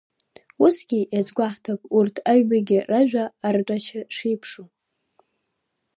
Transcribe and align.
Усгьы 0.65 0.99
иазгәаҳҭап 1.13 1.81
арҭ 1.97 2.15
аҩбагьы 2.31 2.79
ражәа 2.89 3.25
артәашьа 3.47 4.01
шеиԥшу. 4.15 4.67